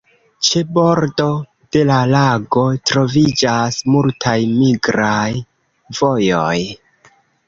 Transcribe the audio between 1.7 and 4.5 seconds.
de la lago troviĝas multaj